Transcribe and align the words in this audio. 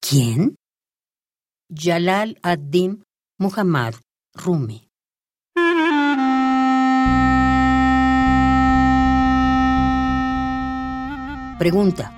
¿Quién? 0.00 0.54
Jalal 1.74 2.38
ad-Din 2.42 3.02
Muhammad 3.38 3.94
Rumi. 4.34 4.88
Pregunta. 11.58 12.14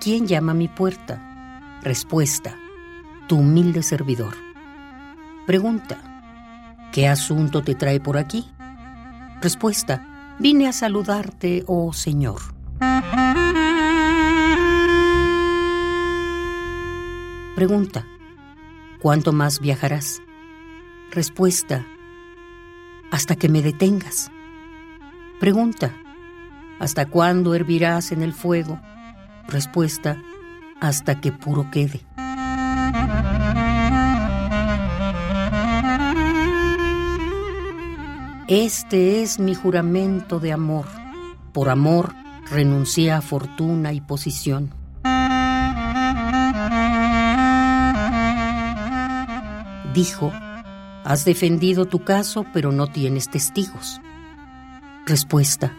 ¿Quién 0.00 0.26
llama 0.26 0.52
a 0.52 0.54
mi 0.54 0.66
puerta? 0.68 1.80
Respuesta. 1.82 2.56
Tu 3.28 3.36
humilde 3.36 3.82
servidor. 3.82 4.34
Pregunta. 5.46 5.98
¿Qué 6.92 7.06
asunto 7.06 7.62
te 7.62 7.74
trae 7.74 8.00
por 8.00 8.16
aquí? 8.16 8.50
Respuesta. 9.40 10.36
Vine 10.40 10.68
a 10.68 10.72
saludarte, 10.72 11.62
oh 11.66 11.92
Señor. 11.92 12.40
Pregunta. 17.54 18.06
¿Cuánto 19.02 19.32
más 19.32 19.60
viajarás? 19.60 20.22
Respuesta. 21.10 21.86
Hasta 23.10 23.36
que 23.36 23.50
me 23.50 23.60
detengas. 23.60 24.30
Pregunta. 25.38 25.94
¿Hasta 26.78 27.04
cuándo 27.04 27.54
hervirás 27.54 28.10
en 28.10 28.22
el 28.22 28.32
fuego? 28.32 28.80
Respuesta. 29.48 30.16
Hasta 30.80 31.20
que 31.20 31.30
puro 31.30 31.70
quede. 31.70 32.00
Este 38.48 39.22
es 39.22 39.38
mi 39.38 39.54
juramento 39.54 40.40
de 40.40 40.52
amor. 40.52 40.86
Por 41.52 41.68
amor 41.68 42.14
renuncié 42.50 43.12
a 43.12 43.20
fortuna 43.20 43.92
y 43.92 44.00
posición. 44.00 44.81
Dijo, 49.94 50.32
has 51.04 51.24
defendido 51.24 51.86
tu 51.86 52.04
caso 52.04 52.46
pero 52.52 52.72
no 52.72 52.86
tienes 52.86 53.28
testigos. 53.30 54.00
Respuesta, 55.06 55.76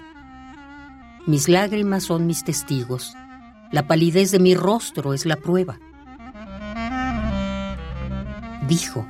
mis 1.26 1.48
lágrimas 1.48 2.04
son 2.04 2.28
mis 2.28 2.44
testigos, 2.44 3.16
la 3.72 3.88
palidez 3.88 4.32
de 4.32 4.40
mi 4.40 4.56
rostro 4.56 5.14
es 5.14 5.26
la 5.26 5.38
prueba. 5.38 5.80
Dijo, 8.68 9.08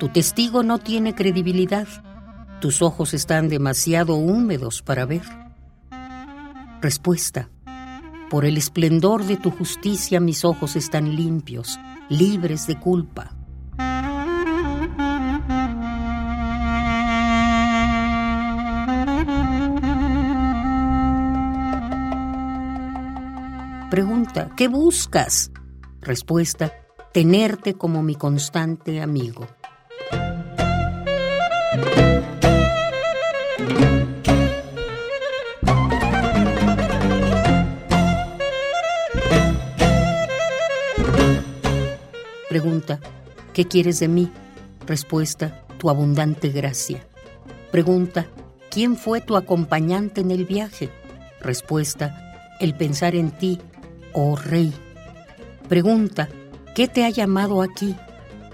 tu 0.00 0.08
testigo 0.08 0.62
no 0.62 0.78
tiene 0.78 1.14
credibilidad, 1.14 1.86
tus 2.60 2.82
ojos 2.82 3.14
están 3.14 3.48
demasiado 3.48 4.16
húmedos 4.16 4.82
para 4.82 5.06
ver. 5.06 5.22
Respuesta, 6.82 7.48
por 8.28 8.44
el 8.44 8.56
esplendor 8.56 9.24
de 9.24 9.36
tu 9.36 9.50
justicia 9.50 10.20
mis 10.20 10.44
ojos 10.44 10.76
están 10.76 11.14
limpios, 11.14 11.78
libres 12.08 12.66
de 12.66 12.78
culpa. 12.78 13.30
Pregunta, 23.94 24.50
¿qué 24.56 24.66
buscas? 24.66 25.52
Respuesta, 26.00 26.72
tenerte 27.12 27.74
como 27.74 28.02
mi 28.02 28.16
constante 28.16 29.00
amigo. 29.00 29.46
Pregunta, 42.48 42.98
¿qué 43.52 43.68
quieres 43.68 44.00
de 44.00 44.08
mí? 44.08 44.32
Respuesta, 44.88 45.64
tu 45.78 45.88
abundante 45.88 46.48
gracia. 46.48 47.06
Pregunta, 47.70 48.26
¿quién 48.72 48.96
fue 48.96 49.20
tu 49.20 49.36
acompañante 49.36 50.20
en 50.20 50.32
el 50.32 50.46
viaje? 50.46 50.90
Respuesta, 51.40 52.56
el 52.58 52.76
pensar 52.76 53.14
en 53.14 53.30
ti 53.30 53.60
oh 54.14 54.36
rey. 54.36 54.72
Pregunta, 55.68 56.28
¿qué 56.74 56.88
te 56.88 57.04
ha 57.04 57.10
llamado 57.10 57.60
aquí? 57.60 57.94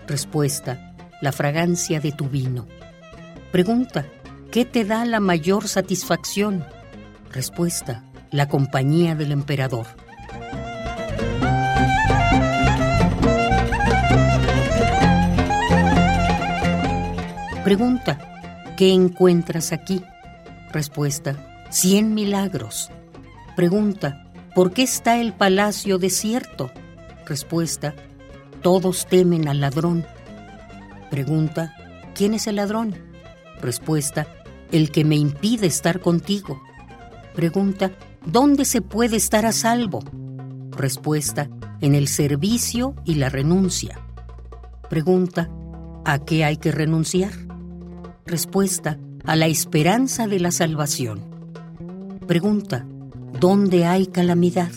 Respuesta, 0.08 0.92
la 1.20 1.30
fragancia 1.30 2.00
de 2.00 2.10
tu 2.12 2.28
vino. 2.28 2.66
Pregunta, 3.52 4.06
¿qué 4.50 4.64
te 4.64 4.84
da 4.84 5.04
la 5.04 5.20
mayor 5.20 5.68
satisfacción? 5.68 6.64
Respuesta, 7.32 8.04
la 8.32 8.48
compañía 8.48 9.14
del 9.14 9.30
emperador. 9.30 9.86
Pregunta, 17.64 18.18
¿qué 18.76 18.92
encuentras 18.92 19.72
aquí? 19.72 20.02
Respuesta, 20.72 21.36
cien 21.68 22.14
milagros. 22.14 22.90
Pregunta, 23.54 24.29
¿Por 24.54 24.72
qué 24.72 24.82
está 24.82 25.20
el 25.20 25.32
palacio 25.32 25.98
desierto? 25.98 26.72
Respuesta, 27.26 27.94
todos 28.62 29.06
temen 29.06 29.46
al 29.46 29.60
ladrón. 29.60 30.04
Pregunta, 31.10 31.74
¿quién 32.14 32.34
es 32.34 32.46
el 32.48 32.56
ladrón? 32.56 32.96
Respuesta, 33.60 34.26
el 34.72 34.90
que 34.90 35.04
me 35.04 35.16
impide 35.16 35.66
estar 35.66 36.00
contigo. 36.00 36.60
Pregunta, 37.34 37.92
¿dónde 38.26 38.64
se 38.64 38.82
puede 38.82 39.16
estar 39.16 39.46
a 39.46 39.52
salvo? 39.52 40.00
Respuesta, 40.70 41.48
en 41.80 41.94
el 41.94 42.08
servicio 42.08 42.96
y 43.04 43.14
la 43.14 43.28
renuncia. 43.28 44.00
Pregunta, 44.88 45.48
¿a 46.04 46.18
qué 46.18 46.44
hay 46.44 46.56
que 46.56 46.72
renunciar? 46.72 47.32
Respuesta, 48.26 48.98
a 49.24 49.36
la 49.36 49.46
esperanza 49.46 50.26
de 50.26 50.40
la 50.40 50.50
salvación. 50.50 51.20
Pregunta, 52.26 52.86
¿Dónde 53.38 53.86
hay 53.86 54.06
calamidad? 54.06 54.70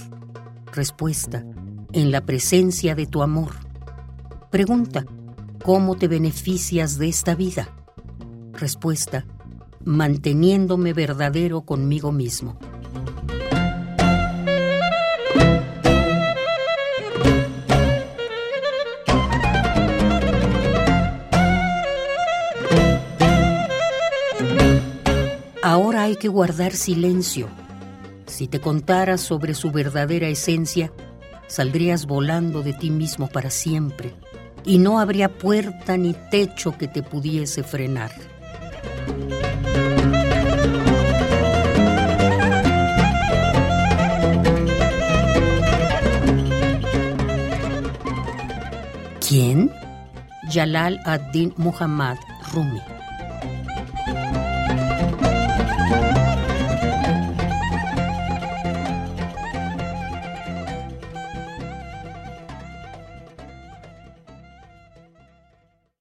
Respuesta, 0.71 1.43
en 1.91 2.11
la 2.11 2.21
presencia 2.25 2.95
de 2.95 3.05
tu 3.05 3.21
amor. 3.21 3.51
Pregunta, 4.51 5.05
¿cómo 5.63 5.95
te 5.95 6.07
beneficias 6.07 6.97
de 6.97 7.09
esta 7.09 7.35
vida? 7.35 7.69
Respuesta, 8.53 9.25
manteniéndome 9.83 10.93
verdadero 10.93 11.61
conmigo 11.61 12.11
mismo. 12.11 12.57
Ahora 25.61 26.03
hay 26.03 26.15
que 26.15 26.27
guardar 26.27 26.73
silencio 26.73 27.49
si 28.33 28.47
te 28.47 28.59
contara 28.59 29.19
sobre 29.19 29.53
su 29.53 29.71
verdadera 29.71 30.27
esencia, 30.27 30.91
saldrías 31.45 32.07
volando 32.07 32.63
de 32.63 32.73
ti 32.73 32.89
mismo 32.89 33.27
para 33.27 33.51
siempre 33.51 34.15
y 34.65 34.79
no 34.79 34.99
habría 34.99 35.29
puerta 35.29 35.97
ni 35.97 36.15
techo 36.31 36.75
que 36.75 36.87
te 36.87 37.03
pudiese 37.03 37.61
frenar. 37.63 38.11
¿Quién? 49.27 49.71
Jalal 50.51 50.99
ad-Din 51.05 51.53
Muhammad 51.57 52.17
Rumi. 52.51 52.92